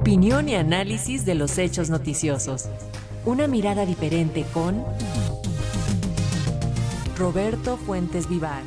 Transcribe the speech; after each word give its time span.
Opinión 0.00 0.48
y 0.48 0.54
análisis 0.54 1.26
de 1.26 1.34
los 1.34 1.58
hechos 1.58 1.90
noticiosos. 1.90 2.70
Una 3.26 3.46
mirada 3.46 3.84
diferente 3.84 4.46
con 4.54 4.82
Roberto 7.18 7.76
Fuentes 7.76 8.26
Vivar. 8.26 8.62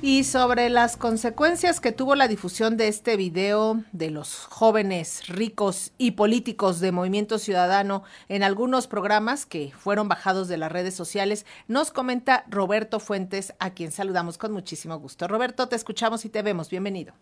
Y 0.00 0.22
sobre 0.22 0.70
las 0.70 0.96
consecuencias 0.96 1.80
que 1.80 1.90
tuvo 1.90 2.14
la 2.14 2.28
difusión 2.28 2.76
de 2.76 2.86
este 2.86 3.16
video 3.16 3.82
de 3.90 4.12
los 4.12 4.44
jóvenes 4.44 5.26
ricos 5.26 5.90
y 5.98 6.12
políticos 6.12 6.78
de 6.78 6.92
Movimiento 6.92 7.40
Ciudadano 7.40 8.04
en 8.28 8.44
algunos 8.44 8.86
programas 8.86 9.44
que 9.44 9.72
fueron 9.76 10.06
bajados 10.06 10.46
de 10.46 10.56
las 10.56 10.70
redes 10.70 10.94
sociales, 10.94 11.44
nos 11.66 11.90
comenta 11.90 12.44
Roberto 12.48 13.00
Fuentes, 13.00 13.54
a 13.58 13.70
quien 13.70 13.90
saludamos 13.90 14.38
con 14.38 14.52
muchísimo 14.52 14.96
gusto. 15.00 15.26
Roberto, 15.26 15.68
te 15.68 15.74
escuchamos 15.74 16.24
y 16.24 16.28
te 16.28 16.42
vemos. 16.42 16.70
Bienvenido. 16.70 17.12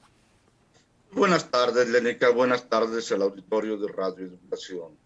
Buenas 1.19 1.51
tardes, 1.51 1.89
Lenica. 1.89 2.31
Buenas 2.31 2.69
tardes 2.69 3.11
al 3.11 3.23
auditorio 3.23 3.77
de 3.77 3.89
Radio 3.89 4.27
Educación. 4.27 4.97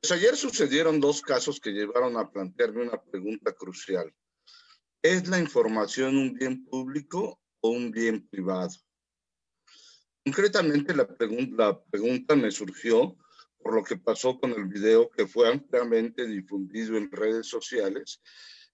Pues 0.00 0.10
ayer 0.10 0.36
sucedieron 0.36 0.98
dos 0.98 1.22
casos 1.22 1.60
que 1.60 1.70
llevaron 1.70 2.16
a 2.16 2.28
plantearme 2.28 2.82
una 2.82 3.00
pregunta 3.00 3.52
crucial. 3.52 4.12
¿Es 5.00 5.28
la 5.28 5.38
información 5.38 6.16
un 6.16 6.34
bien 6.34 6.64
público 6.64 7.40
o 7.60 7.70
un 7.70 7.92
bien 7.92 8.26
privado? 8.26 8.74
Concretamente, 10.24 10.96
la, 10.96 11.08
la 11.52 11.80
pregunta 11.80 12.34
me 12.34 12.50
surgió 12.50 13.16
por 13.62 13.76
lo 13.76 13.84
que 13.84 13.98
pasó 13.98 14.36
con 14.40 14.50
el 14.50 14.64
video 14.64 15.10
que 15.10 15.28
fue 15.28 15.48
ampliamente 15.48 16.26
difundido 16.26 16.96
en 16.96 17.08
redes 17.08 17.46
sociales, 17.46 18.20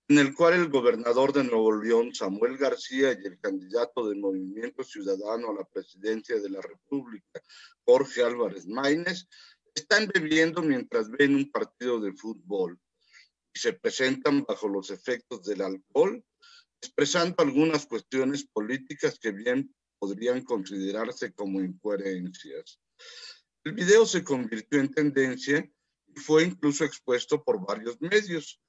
en 0.09 0.19
el 0.19 0.35
cual 0.35 0.55
el 0.55 0.69
gobernador 0.69 1.33
de 1.33 1.45
Nuevo 1.45 1.83
León, 1.83 2.15
Samuel 2.15 2.57
García, 2.57 3.13
y 3.13 3.27
el 3.27 3.39
candidato 3.41 4.09
del 4.09 4.21
Movimiento 4.21 4.85
Ciudadano 4.85 5.51
a 5.51 5.55
la 5.55 5.65
presidencia 5.65 6.41
de 6.41 6.51
la 6.51 6.61
República, 6.61 7.41
Jorge 7.85 8.23
Álvarez 8.23 8.67
Maínez, 8.67 9.27
están 9.75 10.09
bebiendo 10.13 10.63
mientras 10.63 11.11
ven 11.11 11.35
un 11.35 11.51
partido 11.51 12.01
de 12.01 12.13
fútbol 12.13 12.79
se 13.57 13.73
presentan 13.73 14.45
bajo 14.45 14.69
los 14.69 14.91
efectos 14.91 15.43
del 15.45 15.63
alcohol, 15.63 16.23
expresando 16.81 17.37
algunas 17.39 17.87
cuestiones 17.87 18.45
políticas 18.45 19.19
que 19.19 19.33
bien 19.33 19.75
podrían 19.99 20.43
considerarse 20.43 21.33
como 21.33 21.61
incoherencias. 21.61 22.79
El 23.65 23.73
video 23.73 24.05
se 24.07 24.23
convirtió 24.23 24.79
en 24.79 24.93
tendencia 24.93 25.69
y 26.07 26.21
fue 26.21 26.45
incluso 26.45 26.85
expuesto 26.85 27.43
por 27.43 27.65
varios 27.67 28.01
medios, 28.01 28.61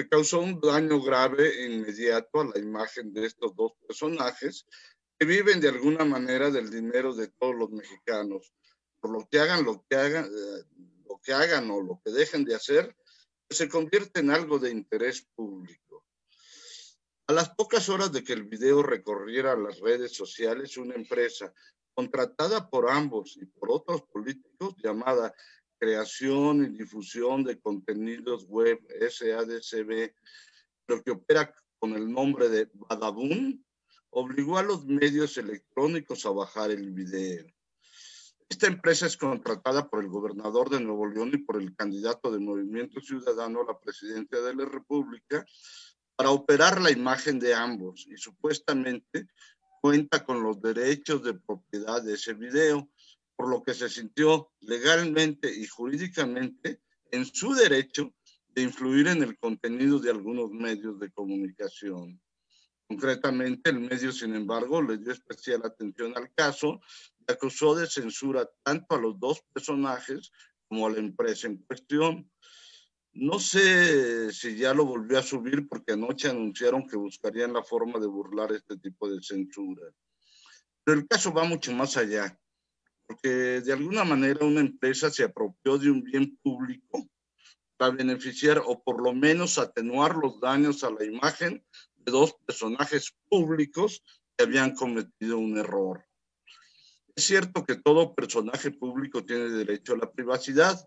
que 0.00 0.08
causó 0.08 0.40
un 0.40 0.58
daño 0.58 0.98
grave 1.02 1.46
e 1.60 1.66
inmediato 1.66 2.40
a 2.40 2.44
la 2.46 2.58
imagen 2.58 3.12
de 3.12 3.26
estos 3.26 3.54
dos 3.54 3.72
personajes 3.86 4.66
que 5.18 5.26
viven 5.26 5.60
de 5.60 5.68
alguna 5.68 6.06
manera 6.06 6.50
del 6.50 6.70
dinero 6.70 7.14
de 7.14 7.28
todos 7.28 7.54
los 7.54 7.70
mexicanos. 7.70 8.54
Por 8.98 9.10
lo 9.10 9.28
que 9.28 9.40
hagan, 9.40 9.62
lo 9.62 9.84
que 9.86 9.96
hagan, 9.96 10.24
eh, 10.24 10.64
lo 11.06 11.20
que 11.22 11.34
hagan 11.34 11.70
o 11.70 11.82
lo 11.82 12.00
que 12.02 12.12
dejen 12.12 12.46
de 12.46 12.54
hacer, 12.54 12.96
se 13.50 13.68
convierte 13.68 14.20
en 14.20 14.30
algo 14.30 14.58
de 14.58 14.70
interés 14.70 15.28
público. 15.34 16.06
A 17.26 17.34
las 17.34 17.50
pocas 17.50 17.90
horas 17.90 18.10
de 18.10 18.24
que 18.24 18.32
el 18.32 18.44
video 18.44 18.82
recorriera 18.82 19.54
las 19.54 19.80
redes 19.80 20.16
sociales, 20.16 20.78
una 20.78 20.94
empresa 20.94 21.52
contratada 21.92 22.70
por 22.70 22.90
ambos 22.90 23.36
y 23.36 23.44
por 23.44 23.70
otros 23.70 24.02
políticos 24.02 24.74
llamada 24.82 25.34
Creación 25.80 26.64
y 26.64 26.78
Difusión 26.78 27.42
de 27.42 27.58
Contenidos 27.58 28.44
Web 28.46 28.80
SADCB, 28.86 30.12
lo 30.86 31.02
que 31.02 31.10
opera 31.10 31.54
con 31.78 31.94
el 31.94 32.12
nombre 32.12 32.50
de 32.50 32.68
Badabun, 32.74 33.64
obligó 34.10 34.58
a 34.58 34.62
los 34.62 34.84
medios 34.84 35.38
electrónicos 35.38 36.26
a 36.26 36.30
bajar 36.30 36.70
el 36.70 36.90
video. 36.90 37.46
Esta 38.48 38.66
empresa 38.66 39.06
es 39.06 39.16
contratada 39.16 39.88
por 39.88 40.02
el 40.04 40.10
gobernador 40.10 40.68
de 40.68 40.80
Nuevo 40.80 41.06
León 41.06 41.30
y 41.32 41.38
por 41.38 41.62
el 41.62 41.74
candidato 41.74 42.30
del 42.30 42.40
Movimiento 42.40 43.00
Ciudadano 43.00 43.62
a 43.62 43.72
la 43.72 43.80
presidencia 43.80 44.40
de 44.40 44.54
la 44.54 44.66
República 44.66 45.46
para 46.16 46.30
operar 46.30 46.82
la 46.82 46.90
imagen 46.90 47.38
de 47.38 47.54
ambos 47.54 48.06
y 48.06 48.18
supuestamente 48.18 49.28
cuenta 49.80 50.24
con 50.24 50.42
los 50.42 50.60
derechos 50.60 51.22
de 51.22 51.34
propiedad 51.34 52.02
de 52.02 52.14
ese 52.14 52.34
video, 52.34 52.90
por 53.40 53.48
lo 53.48 53.62
que 53.62 53.72
se 53.72 53.88
sintió 53.88 54.52
legalmente 54.60 55.50
y 55.50 55.66
jurídicamente 55.66 56.82
en 57.10 57.24
su 57.24 57.54
derecho 57.54 58.12
de 58.48 58.60
influir 58.60 59.08
en 59.08 59.22
el 59.22 59.38
contenido 59.38 59.98
de 59.98 60.10
algunos 60.10 60.50
medios 60.50 61.00
de 61.00 61.10
comunicación. 61.10 62.20
Concretamente, 62.86 63.70
el 63.70 63.80
medio, 63.80 64.12
sin 64.12 64.34
embargo, 64.34 64.82
le 64.82 64.98
dio 64.98 65.12
especial 65.12 65.62
atención 65.64 66.12
al 66.18 66.30
caso 66.34 66.82
y 67.18 67.32
acusó 67.32 67.74
de 67.74 67.86
censura 67.86 68.46
tanto 68.62 68.94
a 68.94 69.00
los 69.00 69.18
dos 69.18 69.40
personajes 69.54 70.30
como 70.68 70.86
a 70.86 70.90
la 70.90 70.98
empresa 70.98 71.46
en 71.46 71.64
cuestión. 71.64 72.30
No 73.14 73.38
sé 73.38 74.34
si 74.34 74.54
ya 74.54 74.74
lo 74.74 74.84
volvió 74.84 75.18
a 75.18 75.22
subir 75.22 75.66
porque 75.66 75.94
anoche 75.94 76.28
anunciaron 76.28 76.86
que 76.86 76.98
buscarían 76.98 77.54
la 77.54 77.62
forma 77.62 77.98
de 77.98 78.06
burlar 78.06 78.52
este 78.52 78.76
tipo 78.76 79.10
de 79.10 79.22
censura. 79.22 79.90
Pero 80.84 80.98
el 80.98 81.08
caso 81.08 81.32
va 81.32 81.44
mucho 81.44 81.72
más 81.72 81.96
allá, 81.96 82.38
porque 83.10 83.60
de 83.60 83.72
alguna 83.72 84.04
manera 84.04 84.46
una 84.46 84.60
empresa 84.60 85.10
se 85.10 85.24
apropió 85.24 85.76
de 85.78 85.90
un 85.90 86.00
bien 86.00 86.38
público 86.44 87.08
para 87.76 87.92
beneficiar 87.92 88.62
o 88.64 88.84
por 88.84 89.02
lo 89.02 89.12
menos 89.12 89.58
atenuar 89.58 90.14
los 90.14 90.40
daños 90.40 90.84
a 90.84 90.90
la 90.90 91.04
imagen 91.04 91.60
de 91.96 92.12
dos 92.12 92.36
personajes 92.46 93.12
públicos 93.28 94.04
que 94.36 94.44
habían 94.44 94.76
cometido 94.76 95.38
un 95.38 95.58
error. 95.58 96.06
Es 97.16 97.24
cierto 97.24 97.64
que 97.64 97.74
todo 97.74 98.14
personaje 98.14 98.70
público 98.70 99.24
tiene 99.24 99.48
derecho 99.48 99.94
a 99.94 99.98
la 99.98 100.12
privacidad, 100.12 100.78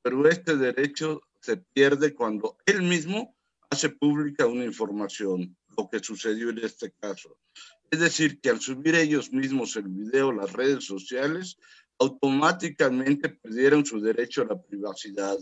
pero 0.00 0.28
este 0.28 0.56
derecho 0.56 1.22
se 1.40 1.56
pierde 1.56 2.14
cuando 2.14 2.56
él 2.66 2.82
mismo 2.82 3.34
hace 3.68 3.88
pública 3.88 4.46
una 4.46 4.64
información, 4.64 5.57
lo 5.78 5.88
que 5.88 6.00
sucedió 6.00 6.50
en 6.50 6.58
este 6.58 6.92
caso. 7.00 7.38
Es 7.90 8.00
decir, 8.00 8.40
que 8.40 8.50
al 8.50 8.60
subir 8.60 8.96
ellos 8.96 9.32
mismos 9.32 9.76
el 9.76 9.88
video 9.88 10.30
a 10.30 10.34
las 10.34 10.52
redes 10.52 10.84
sociales, 10.84 11.56
automáticamente 11.98 13.28
perdieron 13.30 13.86
su 13.86 14.00
derecho 14.00 14.42
a 14.42 14.46
la 14.46 14.60
privacidad. 14.60 15.38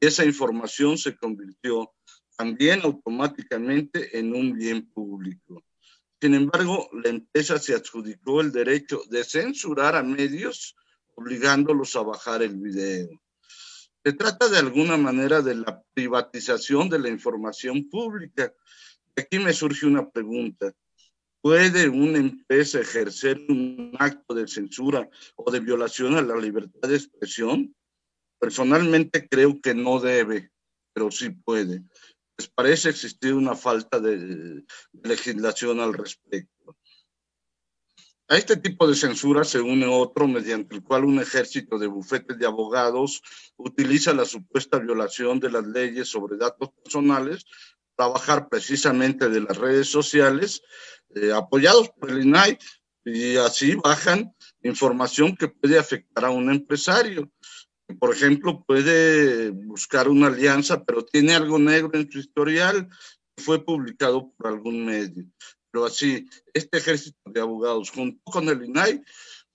Y 0.00 0.06
esa 0.06 0.24
información 0.24 0.98
se 0.98 1.16
convirtió 1.16 1.92
también 2.36 2.80
automáticamente 2.82 4.18
en 4.18 4.34
un 4.34 4.52
bien 4.52 4.88
público. 4.90 5.64
Sin 6.20 6.34
embargo, 6.34 6.88
la 6.92 7.10
empresa 7.10 7.58
se 7.58 7.74
adjudicó 7.74 8.40
el 8.40 8.52
derecho 8.52 9.02
de 9.10 9.24
censurar 9.24 9.96
a 9.96 10.02
medios, 10.02 10.76
obligándolos 11.16 11.96
a 11.96 12.02
bajar 12.02 12.42
el 12.42 12.56
video. 12.56 13.08
Se 14.04 14.12
trata 14.12 14.48
de 14.48 14.58
alguna 14.58 14.96
manera 14.96 15.42
de 15.42 15.56
la 15.56 15.82
privatización 15.94 16.88
de 16.88 16.98
la 16.98 17.08
información 17.08 17.88
pública. 17.88 18.52
Aquí 19.16 19.38
me 19.38 19.52
surge 19.52 19.86
una 19.86 20.08
pregunta. 20.10 20.72
¿Puede 21.40 21.88
una 21.88 22.18
empresa 22.18 22.80
ejercer 22.80 23.38
un 23.48 23.94
acto 23.98 24.34
de 24.34 24.46
censura 24.46 25.08
o 25.36 25.50
de 25.50 25.60
violación 25.60 26.16
a 26.16 26.22
la 26.22 26.36
libertad 26.36 26.88
de 26.88 26.96
expresión? 26.96 27.74
Personalmente 28.38 29.28
creo 29.28 29.60
que 29.60 29.74
no 29.74 29.98
debe, 30.00 30.50
pero 30.94 31.10
sí 31.10 31.30
puede 31.30 31.82
pues 32.36 32.48
parece 32.48 32.90
existir 32.90 33.34
una 33.34 33.54
falta 33.54 34.00
de, 34.00 34.64
legislación 35.04 35.80
al 35.80 35.94
respecto. 35.94 36.76
A 38.28 38.36
este 38.36 38.56
tipo 38.56 38.86
de 38.88 38.94
censura 38.94 39.44
se 39.44 39.60
une 39.60 39.86
otro 39.86 40.26
mediante 40.26 40.74
el 40.74 40.82
cual 40.82 41.04
un 41.04 41.20
ejército 41.20 41.78
de 41.78 41.86
bufetes 41.86 42.38
de 42.38 42.46
abogados 42.46 43.22
utiliza 43.56 44.14
la 44.14 44.24
supuesta 44.24 44.78
violación 44.78 45.38
de 45.38 45.50
las 45.50 45.66
leyes 45.66 46.08
sobre 46.08 46.38
datos 46.38 46.70
personales 46.82 47.44
para 48.02 48.14
bajar 48.14 48.48
precisamente 48.48 49.28
de 49.28 49.40
las 49.42 49.56
redes 49.56 49.88
sociales 49.88 50.60
eh, 51.14 51.30
apoyados 51.32 51.88
por 51.90 52.10
el 52.10 52.24
INAI 52.24 52.58
y 53.04 53.36
así 53.36 53.76
bajan 53.76 54.34
información 54.62 55.36
que 55.36 55.46
puede 55.46 55.78
afectar 55.78 56.24
a 56.24 56.30
un 56.30 56.50
empresario 56.50 57.30
por 57.98 58.14
ejemplo, 58.14 58.64
puede 58.66 59.50
buscar 59.50 60.08
una 60.08 60.28
alianza, 60.28 60.82
pero 60.82 61.04
tiene 61.04 61.34
algo 61.34 61.58
negro 61.58 61.90
en 61.92 62.10
su 62.10 62.20
historial, 62.20 62.88
fue 63.36 63.62
publicado 63.62 64.32
por 64.32 64.46
algún 64.46 64.86
medio. 64.86 65.26
Pero 65.70 65.84
así, 65.84 66.26
este 66.54 66.78
ejército 66.78 67.18
de 67.26 67.40
abogados 67.40 67.90
junto 67.90 68.18
con 68.24 68.48
el 68.48 68.64
INAI 68.64 69.02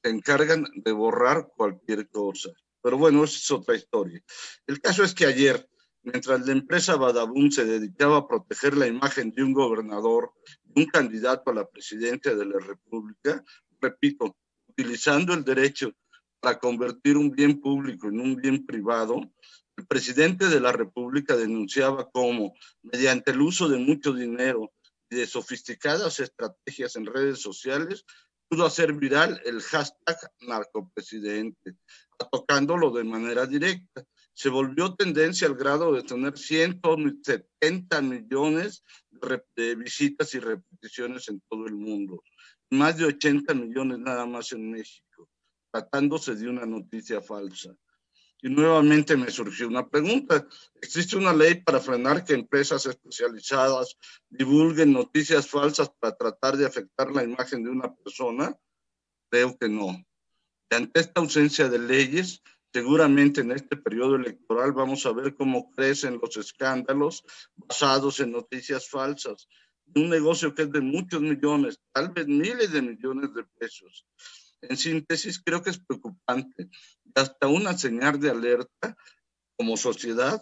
se 0.04 0.10
encargan 0.12 0.66
de 0.75 0.92
borrar 0.92 1.50
cualquier 1.56 2.07
cosa. 2.10 2.51
Pero 2.83 2.98
bueno, 2.98 3.24
esa 3.24 3.38
es 3.38 3.51
otra 3.51 3.75
historia. 3.75 4.21
El 4.68 4.80
caso 4.81 5.04
es 5.04 5.16
que 5.16 5.25
ayer, 5.25 5.68
mientras 6.12 6.45
la 6.45 6.54
empresa 6.54 6.95
Badabun 6.95 7.51
se 7.51 7.65
dedicaba 7.65 8.18
a 8.18 8.27
proteger 8.27 8.77
la 8.77 8.88
imagen 8.88 9.31
de 9.31 9.44
un 9.44 9.51
gobernador, 9.51 10.31
un 10.75 10.86
candidato 10.86 11.51
a 11.51 11.54
la 11.54 11.68
presidencia 11.68 12.33
de 12.33 12.45
la 12.45 12.59
República, 12.59 13.44
repito, 13.81 14.38
utilizando 14.69 15.33
el 15.33 15.44
derecho 15.44 15.92
para 16.39 16.59
convertir 16.59 17.18
un 17.18 17.31
bien 17.31 17.59
público 17.59 18.07
en 18.07 18.21
un 18.21 18.36
bien 18.38 18.65
privado, 18.65 19.19
el 19.75 19.86
presidente 19.86 20.48
de 20.48 20.62
la 20.62 20.71
República 20.71 21.36
denunciaba 21.36 22.09
cómo, 22.09 22.54
mediante 22.83 23.31
el 23.31 23.42
uso 23.42 23.68
de 23.68 23.77
mucho 23.77 24.13
dinero 24.13 24.71
y 25.09 25.18
de 25.18 25.27
sofisticadas 25.27 26.19
estrategias 26.21 26.95
en 26.95 27.06
redes 27.06 27.42
sociales, 27.42 28.06
pudo 28.48 28.65
hacer 28.65 28.94
viral 28.94 29.42
el 29.44 29.62
hashtag 29.62 30.18
narcopresidente, 30.39 31.75
atacándolo 32.18 32.92
de 32.92 33.04
manera 33.04 33.45
directa. 33.45 34.06
Se 34.38 34.50
volvió 34.50 34.94
tendencia 34.94 35.48
al 35.48 35.56
grado 35.56 35.94
de 35.94 36.04
tener 36.04 36.38
170 36.38 38.01
millones 38.04 38.84
de 39.56 39.74
visitas 39.74 40.36
y 40.36 40.39
repeticiones 40.39 41.28
en 41.30 41.42
todo 41.50 41.66
el 41.66 41.74
mundo, 41.74 42.22
más 42.69 42.98
de 42.98 43.06
80 43.06 43.56
millones 43.56 43.98
nada 43.98 44.28
más 44.28 44.51
en 44.51 44.69
México, 44.69 45.28
tratándose 45.72 46.36
de 46.36 46.48
una 46.48 46.68
noticia 46.68 47.19
falsa. 47.19 47.75
Y 48.39 48.50
nuevamente 48.50 49.18
me 49.18 49.31
surgió 49.31 49.68
una 49.68 49.89
pregunta. 49.89 50.48
¿Existe 50.83 51.18
una 51.18 51.33
ley 51.33 51.63
para 51.63 51.80
frenar 51.80 52.24
que 52.24 52.36
empresas 52.36 52.86
especializadas 52.86 53.98
divulguen 54.30 54.94
noticias 54.94 55.48
falsas 55.48 55.90
para 56.00 56.16
tratar 56.16 56.57
de 56.57 56.68
afectar 56.68 57.10
la 57.10 57.24
imagen 57.24 57.63
de 57.63 57.72
una 57.72 57.92
persona? 57.95 58.56
Creo 59.31 59.57
que 59.57 59.68
no. 59.68 59.98
Y 60.69 60.75
ante 60.75 61.00
esta 61.00 61.22
ausencia 61.22 61.69
de 61.69 61.80
leyes, 61.80 62.44
seguramente 62.74 63.42
en 63.42 63.52
este 63.52 63.78
periodo 63.78 64.16
electoral 64.16 64.74
vamos 64.74 65.06
a 65.06 65.12
ver 65.12 65.36
cómo 65.36 65.72
crecen 65.72 66.19
los 66.22 66.38
escándalos 66.38 67.24
basados 67.56 68.19
en 68.19 68.31
noticias 68.31 68.90
falsas. 68.90 69.48
Un 69.96 70.10
negocio 70.10 70.54
que 70.54 70.64
es 70.64 70.72
de 70.72 70.81
muchos 70.81 71.22
millones, 71.22 71.80
tal 71.94 72.10
vez 72.10 72.28
miles 72.28 72.72
de 72.72 72.81
millones 72.81 73.34
de 73.34 73.44
pesos. 73.58 74.06
En 74.62 74.75
síntesis, 74.75 75.42
creo 75.44 75.62
que 75.62 75.69
es 75.69 75.80
preocupante 75.80 76.69
hasta 77.16 77.48
una 77.48 77.78
señal 77.78 78.19
de 78.19 78.31
alerta 78.31 78.98
como 79.56 79.78
sociedad. 79.78 80.42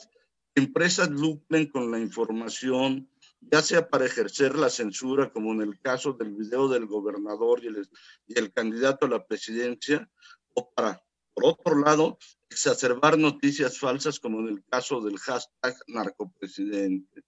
Empresas 0.55 1.09
lucren 1.09 1.67
con 1.67 1.91
la 1.91 1.99
información, 1.99 3.09
ya 3.41 3.61
sea 3.61 3.89
para 3.89 4.05
ejercer 4.05 4.55
la 4.57 4.69
censura, 4.69 5.31
como 5.31 5.53
en 5.53 5.61
el 5.61 5.79
caso 5.79 6.13
del 6.13 6.31
video 6.31 6.67
del 6.69 6.85
gobernador 6.85 7.63
y 7.63 7.67
el, 7.67 7.89
y 8.25 8.39
el 8.39 8.51
candidato 8.51 9.05
a 9.05 9.09
la 9.09 9.25
presidencia, 9.25 10.09
o 10.53 10.71
para, 10.71 11.04
por 11.35 11.45
otro 11.45 11.77
lado, 11.77 12.17
exacerbar 12.49 13.17
noticias 13.17 13.77
falsas, 13.77 14.19
como 14.19 14.39
en 14.39 14.47
el 14.47 14.63
caso 14.63 15.01
del 15.01 15.19
hashtag 15.19 15.75
narcopresidente. 15.87 17.23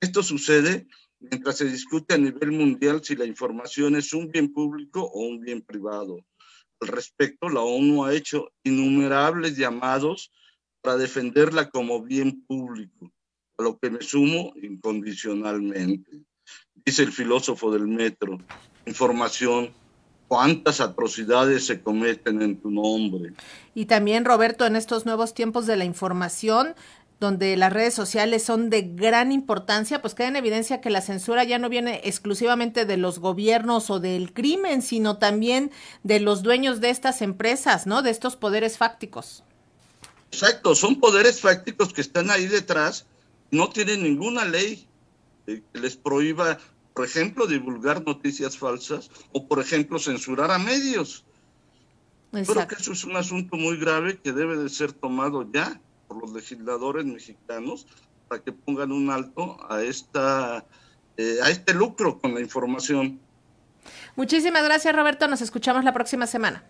Esto 0.00 0.22
sucede 0.22 0.86
mientras 1.18 1.58
se 1.58 1.64
discute 1.64 2.14
a 2.14 2.18
nivel 2.18 2.52
mundial 2.52 3.02
si 3.02 3.16
la 3.16 3.24
información 3.24 3.96
es 3.96 4.12
un 4.14 4.30
bien 4.30 4.52
público 4.52 5.02
o 5.02 5.22
un 5.22 5.40
bien 5.40 5.62
privado. 5.62 6.24
Al 6.80 6.88
respecto, 6.88 7.48
la 7.48 7.60
ONU 7.60 8.04
ha 8.04 8.14
hecho 8.14 8.52
innumerables 8.62 9.56
llamados 9.56 10.30
para 10.80 10.96
defenderla 10.96 11.70
como 11.70 12.02
bien 12.02 12.44
público, 12.46 13.10
a 13.58 13.62
lo 13.64 13.78
que 13.78 13.90
me 13.90 14.02
sumo 14.02 14.52
incondicionalmente. 14.62 16.20
Dice 16.84 17.02
el 17.02 17.12
filósofo 17.12 17.72
del 17.72 17.88
metro, 17.88 18.38
información, 18.86 19.72
cuántas 20.28 20.80
atrocidades 20.80 21.66
se 21.66 21.80
cometen 21.80 22.42
en 22.42 22.56
tu 22.56 22.70
nombre. 22.70 23.32
Y 23.74 23.86
también, 23.86 24.24
Roberto, 24.24 24.66
en 24.66 24.76
estos 24.76 25.06
nuevos 25.06 25.34
tiempos 25.34 25.66
de 25.66 25.76
la 25.76 25.84
información, 25.84 26.74
donde 27.20 27.56
las 27.56 27.72
redes 27.72 27.94
sociales 27.94 28.42
son 28.44 28.70
de 28.70 28.82
gran 28.82 29.32
importancia, 29.32 30.02
pues 30.02 30.14
queda 30.14 30.28
en 30.28 30.36
evidencia 30.36 30.80
que 30.80 30.90
la 30.90 31.00
censura 31.00 31.44
ya 31.44 31.58
no 31.58 31.68
viene 31.68 32.00
exclusivamente 32.04 32.84
de 32.84 32.96
los 32.96 33.18
gobiernos 33.18 33.90
o 33.90 34.00
del 34.00 34.32
crimen, 34.32 34.82
sino 34.82 35.16
también 35.16 35.70
de 36.02 36.20
los 36.20 36.42
dueños 36.42 36.80
de 36.80 36.90
estas 36.90 37.22
empresas, 37.22 37.86
¿no? 37.86 38.02
De 38.02 38.10
estos 38.10 38.36
poderes 38.36 38.78
fácticos. 38.78 39.44
Exacto, 40.30 40.74
son 40.74 40.98
poderes 40.98 41.40
fácticos 41.40 41.92
que 41.92 42.00
están 42.00 42.30
ahí 42.30 42.46
detrás, 42.46 43.06
no 43.50 43.68
tienen 43.70 44.02
ninguna 44.02 44.44
ley 44.44 44.86
que 45.46 45.62
les 45.74 45.96
prohíba, 45.96 46.58
por 46.94 47.04
ejemplo, 47.04 47.46
divulgar 47.46 48.04
noticias 48.04 48.56
falsas 48.56 49.10
o, 49.32 49.46
por 49.46 49.60
ejemplo, 49.60 49.98
censurar 49.98 50.50
a 50.50 50.58
medios. 50.58 51.24
Exacto. 52.32 52.52
Creo 52.54 52.68
que 52.68 52.74
eso 52.76 52.92
es 52.92 53.04
un 53.04 53.16
asunto 53.16 53.56
muy 53.56 53.76
grave 53.76 54.18
que 54.18 54.32
debe 54.32 54.56
de 54.56 54.68
ser 54.68 54.92
tomado 54.92 55.46
ya 55.52 55.80
por 56.06 56.20
los 56.20 56.32
legisladores 56.32 57.04
mexicanos 57.04 57.86
para 58.28 58.42
que 58.42 58.52
pongan 58.52 58.92
un 58.92 59.10
alto 59.10 59.58
a 59.68 59.82
esta 59.82 60.64
eh, 61.16 61.38
a 61.42 61.50
este 61.50 61.74
lucro 61.74 62.18
con 62.18 62.34
la 62.34 62.40
información. 62.40 63.20
Muchísimas 64.16 64.64
gracias, 64.64 64.94
Roberto. 64.94 65.28
Nos 65.28 65.42
escuchamos 65.42 65.84
la 65.84 65.92
próxima 65.92 66.26
semana. 66.26 66.64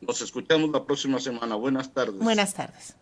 Nos 0.00 0.20
escuchamos 0.20 0.70
la 0.70 0.84
próxima 0.84 1.18
semana. 1.20 1.54
Buenas 1.54 1.92
tardes. 1.92 2.18
Buenas 2.18 2.54
tardes. 2.54 2.96